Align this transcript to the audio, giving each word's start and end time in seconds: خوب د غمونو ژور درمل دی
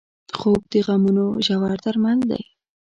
خوب 0.37 0.61
د 0.71 0.73
غمونو 0.85 1.25
ژور 1.45 1.71
درمل 1.83 2.19
دی 2.29 2.41